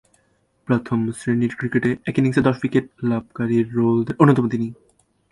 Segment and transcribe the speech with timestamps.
[0.67, 4.67] প্রথম-শ্রেণীর ক্রিকেটে এক ইনিংসে দশ উইকেট লাভকারী বোলারদের অন্যতম তিনি।